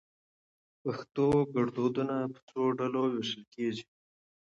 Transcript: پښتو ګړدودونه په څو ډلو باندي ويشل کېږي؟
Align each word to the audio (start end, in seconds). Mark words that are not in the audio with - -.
پښتو 0.81 1.27
ګړدودونه 1.53 2.15
په 2.33 2.39
څو 2.49 2.61
ډلو 2.79 3.01
باندي 3.03 3.15
ويشل 3.15 3.43
کېږي؟ 3.53 3.85